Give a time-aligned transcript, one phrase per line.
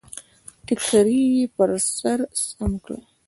[0.65, 2.91] ټکری يې پر سر سم کړ.